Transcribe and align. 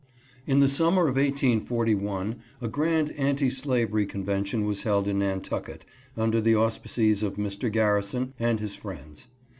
IN 0.47 0.61
the 0.61 0.67
summer 0.67 1.03
of 1.03 1.15
1841 1.15 2.37
a 2.59 2.67
grand 2.67 3.11
anti 3.11 3.51
slavery 3.51 4.07
convention 4.07 4.65
was 4.65 4.81
held 4.81 5.07
in 5.07 5.19
Nantucket, 5.19 5.85
under 6.17 6.41
the 6.41 6.55
auspices 6.55 7.21
of 7.21 7.35
Mr. 7.35 7.71
Garrison 7.71 8.33
and 8.39 8.59
his 8.59 8.73
friends. 8.73 9.27